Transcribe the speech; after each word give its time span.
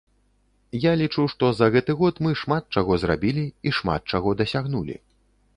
Я 0.85 0.93
лічу, 1.01 1.25
што 1.33 1.49
за 1.57 1.67
гэты 1.75 1.95
год 2.01 2.15
мы 2.29 2.33
шмат 2.45 2.63
чаго 2.79 2.97
зрабілі 3.05 3.45
і 3.69 3.77
шмат 3.81 4.01
чаго 4.17 4.29
дасягнулі. 4.41 4.95